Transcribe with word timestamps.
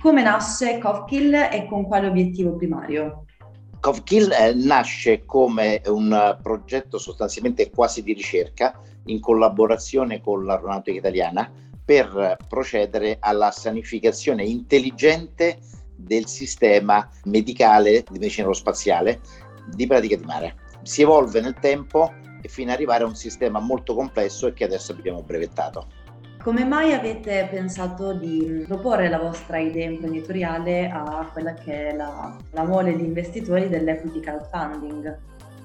Come 0.00 0.22
nasce 0.22 0.78
Covkill 0.78 1.34
e 1.34 1.66
con 1.68 1.86
quale 1.86 2.08
obiettivo 2.08 2.56
primario? 2.56 3.24
Covkill 3.80 4.32
eh, 4.32 4.54
nasce 4.54 5.24
come 5.24 5.80
un 5.86 6.38
progetto 6.42 6.98
sostanzialmente 6.98 7.70
quasi 7.70 8.02
di 8.02 8.12
ricerca 8.12 8.78
in 9.06 9.20
collaborazione 9.20 10.20
con 10.20 10.44
l'aeronautica 10.44 10.98
italiana 10.98 11.50
per 11.84 12.36
procedere 12.48 13.18
alla 13.20 13.50
sanificazione 13.50 14.44
intelligente 14.44 15.58
del 15.96 16.26
sistema 16.26 17.08
medicale 17.24 18.04
di 18.10 18.18
medicina 18.18 18.46
aerospaziale 18.46 19.20
di 19.74 19.86
pratica 19.86 20.16
di 20.16 20.24
mare. 20.24 20.56
Si 20.82 21.02
evolve 21.02 21.40
nel 21.40 21.54
tempo 21.60 22.12
fino 22.42 22.70
ad 22.70 22.76
arrivare 22.76 23.04
a 23.04 23.06
un 23.06 23.14
sistema 23.14 23.58
molto 23.58 23.94
complesso 23.94 24.46
e 24.46 24.52
che 24.52 24.64
adesso 24.64 24.92
abbiamo 24.92 25.22
brevettato. 25.22 25.86
Come 26.44 26.66
mai 26.66 26.92
avete 26.92 27.48
pensato 27.50 28.12
di 28.12 28.64
proporre 28.66 29.08
la 29.08 29.16
vostra 29.16 29.58
idea 29.58 29.88
imprenditoriale 29.88 30.90
a 30.90 31.26
quella 31.32 31.54
che 31.54 31.88
è 31.88 31.96
la, 31.96 32.36
la 32.50 32.64
mole 32.64 32.94
di 32.94 33.02
investitori 33.02 33.70
dell'equity 33.70 34.20
crowdfunding? 34.20 35.18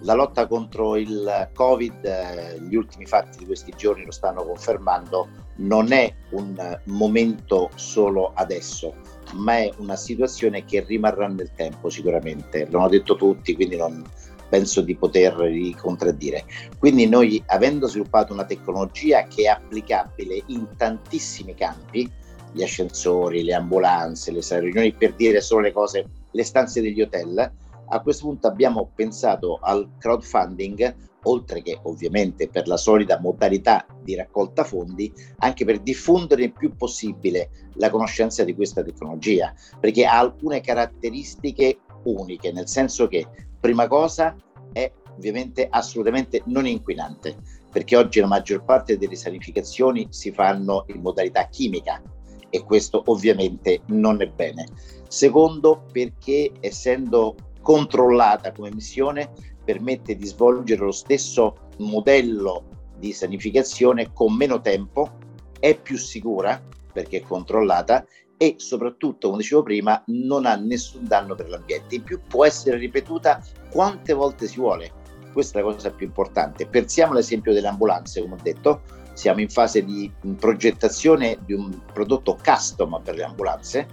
La 0.00 0.12
lotta 0.12 0.46
contro 0.46 0.96
il 0.96 1.48
Covid, 1.54 2.60
gli 2.68 2.74
ultimi 2.74 3.06
fatti 3.06 3.38
di 3.38 3.46
questi 3.46 3.72
giorni 3.74 4.04
lo 4.04 4.10
stanno 4.10 4.44
confermando, 4.44 5.28
non 5.56 5.92
è 5.92 6.12
un 6.32 6.78
momento 6.84 7.70
solo 7.76 8.32
adesso, 8.34 8.96
ma 9.32 9.56
è 9.56 9.72
una 9.78 9.96
situazione 9.96 10.66
che 10.66 10.84
rimarrà 10.86 11.26
nel 11.26 11.52
tempo 11.54 11.88
sicuramente. 11.88 12.68
L'hanno 12.68 12.90
detto 12.90 13.16
tutti, 13.16 13.54
quindi 13.54 13.76
non, 13.76 14.04
penso 14.48 14.80
di 14.80 14.96
poter 14.96 15.34
contraddire. 15.76 16.44
Quindi 16.78 17.06
noi 17.06 17.42
avendo 17.46 17.86
sviluppato 17.88 18.32
una 18.32 18.44
tecnologia 18.44 19.26
che 19.26 19.42
è 19.42 19.46
applicabile 19.46 20.42
in 20.46 20.68
tantissimi 20.76 21.54
campi, 21.54 22.10
gli 22.52 22.62
ascensori, 22.62 23.44
le 23.44 23.54
ambulanze, 23.54 24.32
le 24.32 24.42
sale 24.42 24.62
riunioni, 24.62 24.92
per 24.92 25.14
dire 25.14 25.40
solo 25.40 25.62
le 25.62 25.72
cose, 25.72 26.06
le 26.30 26.44
stanze 26.44 26.80
degli 26.80 27.02
hotel, 27.02 27.52
a 27.88 28.00
questo 28.00 28.26
punto 28.26 28.46
abbiamo 28.46 28.90
pensato 28.94 29.58
al 29.60 29.88
crowdfunding, 29.98 30.94
oltre 31.24 31.60
che 31.60 31.78
ovviamente 31.82 32.48
per 32.48 32.66
la 32.66 32.76
solida 32.76 33.18
modalità 33.20 33.84
di 34.02 34.14
raccolta 34.14 34.64
fondi, 34.64 35.12
anche 35.38 35.64
per 35.64 35.80
diffondere 35.80 36.44
il 36.44 36.52
più 36.52 36.74
possibile 36.76 37.50
la 37.74 37.90
conoscenza 37.90 38.44
di 38.44 38.54
questa 38.54 38.82
tecnologia, 38.82 39.52
perché 39.78 40.06
ha 40.06 40.18
alcune 40.18 40.60
caratteristiche 40.60 41.80
uniche, 42.04 42.52
nel 42.52 42.68
senso 42.68 43.08
che 43.08 43.26
prima 43.60 43.88
cosa 43.88 44.36
è 44.76 44.92
ovviamente 45.16 45.66
assolutamente 45.70 46.42
non 46.46 46.66
inquinante, 46.66 47.36
perché 47.72 47.96
oggi 47.96 48.20
la 48.20 48.26
maggior 48.26 48.62
parte 48.62 48.98
delle 48.98 49.16
sanificazioni 49.16 50.08
si 50.10 50.30
fanno 50.32 50.84
in 50.88 51.00
modalità 51.00 51.48
chimica 51.48 52.02
e 52.50 52.62
questo 52.62 53.02
ovviamente 53.06 53.80
non 53.86 54.20
è 54.20 54.26
bene. 54.26 54.66
Secondo, 55.08 55.86
perché 55.90 56.52
essendo 56.60 57.34
controllata 57.62 58.52
come 58.52 58.70
missione 58.70 59.32
permette 59.64 60.14
di 60.14 60.26
svolgere 60.26 60.84
lo 60.84 60.92
stesso 60.92 61.56
modello 61.78 62.64
di 62.98 63.12
sanificazione 63.12 64.12
con 64.12 64.34
meno 64.34 64.60
tempo, 64.60 65.10
è 65.58 65.74
più 65.74 65.96
sicura 65.96 66.62
perché 66.92 67.18
è 67.18 67.22
controllata 67.22 68.06
e 68.36 68.56
soprattutto, 68.58 69.28
come 69.28 69.40
dicevo 69.40 69.62
prima, 69.62 70.02
non 70.06 70.46
ha 70.46 70.56
nessun 70.56 71.06
danno 71.06 71.34
per 71.34 71.48
l'ambiente. 71.48 71.94
In 71.94 72.02
più 72.02 72.20
può 72.26 72.44
essere 72.44 72.76
ripetuta 72.76 73.42
quante 73.70 74.12
volte 74.12 74.46
si 74.46 74.56
vuole. 74.58 74.92
Questa 75.32 75.58
è 75.58 75.62
la 75.62 75.72
cosa 75.72 75.90
più 75.90 76.06
importante. 76.06 76.66
Pensiamo 76.66 77.12
all'esempio 77.12 77.52
delle 77.52 77.68
ambulanze, 77.68 78.20
come 78.20 78.34
ho 78.34 78.42
detto, 78.42 78.82
siamo 79.12 79.40
in 79.40 79.48
fase 79.48 79.82
di 79.82 80.12
progettazione 80.38 81.38
di 81.44 81.54
un 81.54 81.80
prodotto 81.92 82.38
custom 82.42 83.00
per 83.02 83.14
le 83.14 83.24
ambulanze 83.24 83.88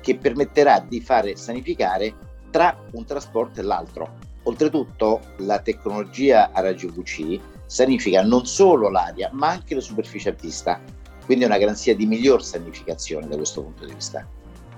che 0.00 0.16
permetterà 0.16 0.80
di 0.80 1.00
fare 1.00 1.36
sanificare 1.36 2.14
tra 2.50 2.76
un 2.92 3.04
trasporto 3.04 3.60
e 3.60 3.62
l'altro. 3.62 4.18
Oltretutto 4.44 5.20
la 5.38 5.60
tecnologia 5.60 6.50
a 6.52 6.60
raggi 6.60 6.86
UVC 6.86 7.40
sanifica 7.66 8.22
non 8.22 8.46
solo 8.46 8.88
l'aria 8.88 9.28
ma 9.32 9.48
anche 9.48 9.74
le 9.74 9.80
superfici 9.80 10.28
a 10.28 10.36
vista 10.40 10.80
quindi 11.26 11.44
è 11.44 11.46
una 11.46 11.58
garanzia 11.58 11.94
di 11.94 12.06
miglior 12.06 12.42
sanificazione 12.42 13.26
da 13.26 13.36
questo 13.36 13.62
punto 13.62 13.84
di 13.84 13.92
vista. 13.92 14.26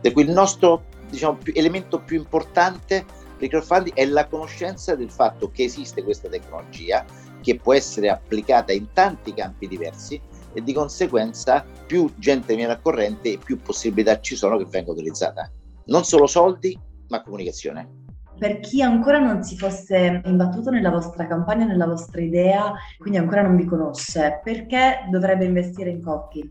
Per 0.00 0.12
cui 0.12 0.22
il 0.22 0.30
nostro 0.30 0.84
diciamo, 1.10 1.38
elemento 1.52 2.00
più 2.00 2.16
importante 2.16 3.04
per 3.04 3.44
il 3.44 3.48
crowdfunding 3.50 3.94
è 3.94 4.06
la 4.06 4.26
conoscenza 4.26 4.94
del 4.94 5.10
fatto 5.10 5.50
che 5.50 5.64
esiste 5.64 6.02
questa 6.02 6.28
tecnologia 6.28 7.04
che 7.42 7.56
può 7.56 7.74
essere 7.74 8.08
applicata 8.08 8.72
in 8.72 8.86
tanti 8.92 9.34
campi 9.34 9.68
diversi 9.68 10.20
e 10.52 10.62
di 10.62 10.72
conseguenza 10.72 11.64
più 11.86 12.10
gente 12.16 12.56
viene 12.56 12.72
al 12.72 12.80
corrente 12.80 13.32
e 13.32 13.38
più 13.38 13.60
possibilità 13.60 14.20
ci 14.20 14.36
sono 14.36 14.56
che 14.56 14.64
venga 14.64 14.92
utilizzata. 14.92 15.50
Non 15.86 16.04
solo 16.04 16.26
soldi, 16.26 16.78
ma 17.08 17.22
comunicazione 17.22 18.04
per 18.38 18.60
chi 18.60 18.82
ancora 18.82 19.18
non 19.18 19.42
si 19.42 19.56
fosse 19.56 20.20
imbattuto 20.24 20.70
nella 20.70 20.90
vostra 20.90 21.26
campagna, 21.26 21.64
nella 21.64 21.86
vostra 21.86 22.20
idea, 22.20 22.74
quindi 22.98 23.18
ancora 23.18 23.42
non 23.42 23.56
vi 23.56 23.64
conosce, 23.64 24.40
perché 24.42 25.06
dovrebbe 25.10 25.44
investire 25.44 25.90
in 25.90 26.02
Copkill? 26.02 26.50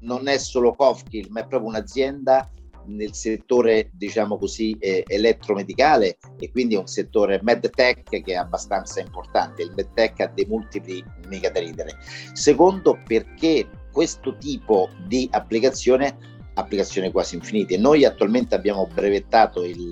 Non 0.00 0.28
è 0.28 0.38
solo 0.38 0.74
Copkill, 0.74 1.28
ma 1.30 1.40
è 1.40 1.46
proprio 1.46 1.70
un'azienda 1.70 2.48
nel 2.86 3.14
settore, 3.14 3.90
diciamo 3.94 4.36
così, 4.36 4.76
elettromedicale 4.78 6.18
e 6.38 6.50
quindi 6.50 6.76
un 6.76 6.86
settore 6.86 7.40
medtech 7.42 8.10
che 8.10 8.22
è 8.24 8.34
abbastanza 8.34 9.00
importante. 9.00 9.62
Il 9.62 9.72
medtech 9.74 10.20
ha 10.20 10.26
dei 10.26 10.44
multipli 10.44 11.02
mica 11.28 11.50
da 11.50 11.60
ridere. 11.60 11.96
Secondo, 12.34 13.00
perché 13.06 13.68
questo 13.90 14.36
tipo 14.36 14.90
di 15.06 15.28
applicazione, 15.32 16.16
applicazioni 16.54 17.10
quasi 17.10 17.36
infinite. 17.36 17.78
Noi 17.78 18.04
attualmente 18.04 18.54
abbiamo 18.54 18.86
brevettato 18.92 19.64
il, 19.64 19.90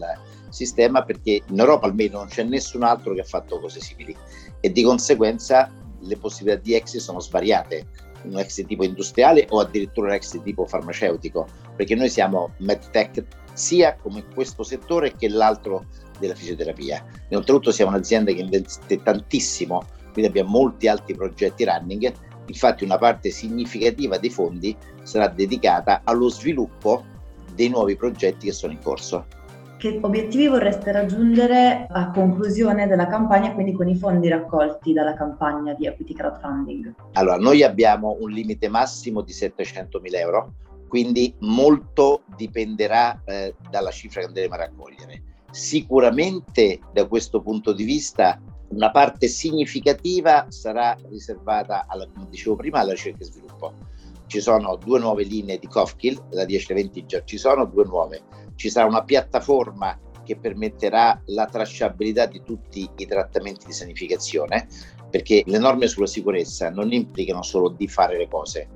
sistema 0.53 1.03
perché 1.03 1.43
in 1.47 1.59
Europa 1.59 1.87
almeno 1.87 2.19
non 2.19 2.29
c'è 2.29 2.43
nessun 2.43 2.83
altro 2.83 3.15
che 3.15 3.21
ha 3.21 3.25
fatto 3.25 3.59
cose 3.59 3.81
simili 3.81 4.17
e 4.61 4.71
di 4.71 4.83
conseguenza 4.83 5.71
le 6.01 6.17
possibilità 6.17 6.61
di 6.61 6.75
exit 6.75 7.01
sono 7.01 7.21
svariate, 7.21 7.87
un 8.25 8.39
exit 8.39 8.67
tipo 8.67 8.85
industriale 8.85 9.47
o 9.51 9.61
addirittura 9.61 10.09
un 10.09 10.15
exit 10.15 10.43
tipo 10.43 10.67
farmaceutico, 10.67 11.47
perché 11.77 11.95
noi 11.95 12.09
siamo 12.09 12.55
medtech 12.59 13.25
sia 13.53 13.97
come 13.97 14.25
questo 14.35 14.63
settore 14.63 15.15
che 15.15 15.29
l'altro 15.29 15.87
della 16.19 16.35
fisioterapia. 16.35 17.05
Oltretutto 17.31 17.73
siamo 17.73 17.91
un'azienda 17.91 18.33
che 18.33 18.41
investe 18.41 19.03
tantissimo, 19.03 19.85
quindi 20.13 20.31
abbiamo 20.31 20.51
molti 20.51 20.89
altri 20.89 21.15
progetti 21.15 21.65
running, 21.65 22.13
infatti 22.47 22.85
una 22.85 22.99
parte 22.99 23.31
significativa 23.31 24.19
dei 24.19 24.31
fondi 24.31 24.77
sarà 25.03 25.29
dedicata 25.29 26.03
allo 26.05 26.29
sviluppo 26.29 27.05
dei 27.55 27.69
nuovi 27.69 27.97
progetti 27.97 28.47
che 28.47 28.53
sono 28.53 28.73
in 28.73 28.81
corso. 28.81 29.27
Che 29.83 29.99
obiettivi 30.01 30.47
vorreste 30.47 30.93
raggiungere 30.93 31.87
a 31.91 32.13
conclusione 32.13 32.87
della 32.87 33.09
campagna, 33.09 33.53
quindi 33.53 33.73
con 33.73 33.89
i 33.89 33.97
fondi 33.97 34.29
raccolti 34.29 34.93
dalla 34.93 35.15
campagna 35.15 35.75
di 35.75 35.89
equity 35.89 36.15
crowdfunding? 36.15 36.95
Allora, 37.15 37.37
noi 37.37 37.65
abbiamo 37.65 38.17
un 38.21 38.31
limite 38.31 38.69
massimo 38.69 39.23
di 39.23 39.33
700 39.33 39.99
mila 39.99 40.21
euro, 40.21 40.53
quindi 40.87 41.35
molto 41.41 42.23
dipenderà 42.37 43.23
eh, 43.25 43.57
dalla 43.71 43.91
cifra 43.91 44.21
che 44.21 44.29
andremo 44.29 44.55
a 44.55 44.59
raccogliere. 44.59 45.21
Sicuramente 45.51 46.79
da 46.93 47.09
questo 47.09 47.43
punto 47.43 47.73
di 47.73 47.83
vista 47.83 48.41
una 48.69 48.93
parte 48.93 49.27
significativa 49.27 50.47
sarà 50.49 50.97
riservata, 51.11 51.87
alla, 51.89 52.07
come 52.07 52.29
dicevo 52.31 52.55
prima, 52.55 52.79
alla 52.79 52.93
ricerca 52.93 53.25
e 53.25 53.25
sviluppo. 53.25 53.75
Ci 54.33 54.41
sono 54.41 54.77
due 54.77 54.99
nuove 54.99 55.25
linee 55.25 55.59
di 55.59 55.67
Kofkill, 55.67 56.29
da 56.31 56.47
10 56.47 56.73
alle 56.73 56.81
20 56.85 57.05
già 57.05 57.23
ci 57.23 57.37
sono, 57.37 57.67
due 57.67 57.85
nuove 57.85 58.23
ci 58.55 58.71
sarà 58.71 58.87
una 58.87 59.05
piattaforma 59.05 60.01
che 60.25 60.39
permetterà 60.39 61.21
la 61.27 61.45
tracciabilità 61.45 62.25
di 62.25 62.41
tutti 62.43 62.89
i 62.97 63.07
trattamenti 63.07 63.67
di 63.67 63.73
sanificazione, 63.73 64.69
perché 65.11 65.43
le 65.45 65.59
norme 65.59 65.87
sulla 65.87 66.07
sicurezza 66.07 66.71
non 66.71 66.95
implicano 66.95 67.43
solo 67.43 67.69
di 67.69 67.87
fare 67.87 68.17
le 68.17 68.27
cose, 68.27 68.71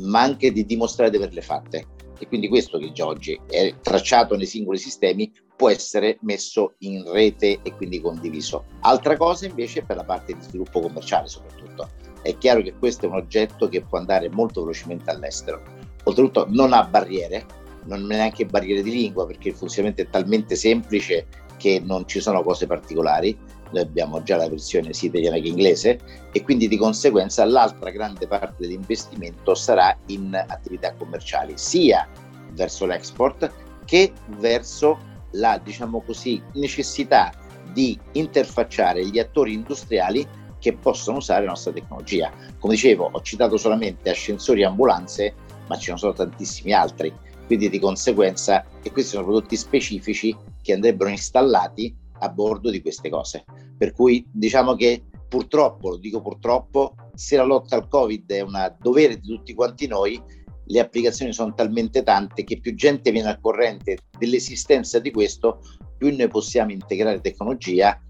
ma 0.00 0.20
anche 0.20 0.52
di 0.52 0.66
dimostrare 0.66 1.08
di 1.08 1.16
averle 1.16 1.40
fatte. 1.40 1.86
E 2.18 2.28
quindi 2.28 2.48
questo 2.48 2.76
che 2.76 2.92
già 2.92 3.06
oggi 3.06 3.40
è 3.48 3.76
tracciato 3.80 4.36
nei 4.36 4.44
singoli 4.44 4.76
sistemi 4.76 5.32
può 5.60 5.68
essere 5.68 6.16
messo 6.22 6.76
in 6.78 7.04
rete 7.12 7.58
e 7.62 7.76
quindi 7.76 8.00
condiviso. 8.00 8.64
Altra 8.80 9.18
cosa 9.18 9.44
invece 9.44 9.82
per 9.82 9.96
la 9.96 10.04
parte 10.04 10.32
di 10.32 10.40
sviluppo 10.40 10.80
commerciale 10.80 11.28
soprattutto. 11.28 11.90
È 12.22 12.34
chiaro 12.38 12.62
che 12.62 12.72
questo 12.78 13.04
è 13.04 13.08
un 13.10 13.16
oggetto 13.16 13.68
che 13.68 13.82
può 13.82 13.98
andare 13.98 14.30
molto 14.30 14.62
velocemente 14.62 15.10
all'estero. 15.10 15.60
Oltretutto 16.04 16.46
non 16.48 16.72
ha 16.72 16.82
barriere, 16.84 17.44
non 17.84 18.10
è 18.10 18.16
neanche 18.16 18.46
barriere 18.46 18.80
di 18.80 18.90
lingua 18.90 19.26
perché 19.26 19.48
il 19.48 19.54
funzionamento 19.54 20.00
è 20.00 20.08
talmente 20.08 20.56
semplice 20.56 21.26
che 21.58 21.78
non 21.84 22.08
ci 22.08 22.20
sono 22.20 22.42
cose 22.42 22.66
particolari. 22.66 23.36
Noi 23.72 23.82
abbiamo 23.82 24.22
già 24.22 24.36
la 24.36 24.48
versione 24.48 24.94
sia 24.94 25.10
italiana 25.10 25.38
che 25.38 25.48
inglese 25.48 26.00
e 26.32 26.42
quindi 26.42 26.68
di 26.68 26.78
conseguenza 26.78 27.44
l'altra 27.44 27.90
grande 27.90 28.26
parte 28.26 28.54
dell'investimento 28.60 29.54
sarà 29.54 29.94
in 30.06 30.34
attività 30.34 30.94
commerciali, 30.94 31.52
sia 31.56 32.08
verso 32.52 32.86
l'export 32.86 33.52
che 33.84 34.10
verso 34.38 35.09
la, 35.32 35.60
diciamo 35.62 36.00
così, 36.00 36.42
necessità 36.54 37.32
di 37.72 37.98
interfacciare 38.12 39.06
gli 39.06 39.18
attori 39.18 39.52
industriali 39.52 40.26
che 40.58 40.74
possono 40.74 41.18
usare 41.18 41.44
la 41.44 41.50
nostra 41.50 41.72
tecnologia. 41.72 42.30
Come 42.58 42.74
dicevo, 42.74 43.08
ho 43.10 43.20
citato 43.22 43.56
solamente 43.56 44.10
ascensori 44.10 44.60
e 44.60 44.66
ambulanze, 44.66 45.34
ma 45.68 45.78
ci 45.78 45.92
sono 45.96 46.12
tantissimi 46.12 46.72
altri. 46.72 47.12
Quindi 47.46 47.68
di 47.68 47.78
conseguenza, 47.78 48.64
e 48.82 48.92
questi 48.92 49.12
sono 49.12 49.24
prodotti 49.24 49.56
specifici 49.56 50.36
che 50.62 50.72
andrebbero 50.72 51.10
installati 51.10 51.94
a 52.18 52.28
bordo 52.28 52.70
di 52.70 52.80
queste 52.80 53.08
cose. 53.08 53.44
Per 53.76 53.92
cui 53.92 54.24
diciamo 54.30 54.74
che 54.74 55.02
purtroppo, 55.28 55.90
lo 55.90 55.96
dico 55.96 56.20
purtroppo, 56.20 56.94
se 57.14 57.36
la 57.36 57.44
lotta 57.44 57.76
al 57.76 57.88
Covid 57.88 58.30
è 58.30 58.40
un 58.40 58.76
dovere 58.78 59.18
di 59.18 59.26
tutti 59.26 59.54
quanti 59.54 59.86
noi, 59.86 60.22
le 60.70 60.80
applicazioni 60.80 61.32
sono 61.32 61.52
talmente 61.54 62.02
tante 62.02 62.44
che 62.44 62.60
più 62.60 62.74
gente 62.74 63.10
viene 63.10 63.28
al 63.28 63.40
corrente 63.40 63.98
dell'esistenza 64.18 64.98
di 64.98 65.10
questo, 65.10 65.60
più 65.96 66.14
noi 66.16 66.28
possiamo 66.28 66.70
integrare 66.70 67.20
tecnologia 67.20 68.00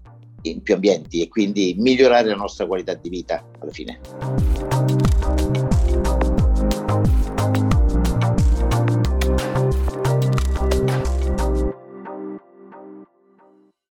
in 0.43 0.61
più 0.61 0.75
ambienti 0.75 1.21
e 1.21 1.27
quindi 1.27 1.75
migliorare 1.77 2.27
la 2.29 2.35
nostra 2.35 2.65
qualità 2.65 2.93
di 2.93 3.09
vita 3.09 3.43
alla 3.59 3.71
fine. 3.71 3.99